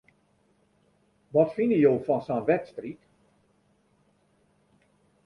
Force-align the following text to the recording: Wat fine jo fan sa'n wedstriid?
Wat 1.35 1.51
fine 1.57 1.77
jo 1.83 1.91
fan 2.07 2.21
sa'n 2.27 2.41
wedstriid? 2.49 3.01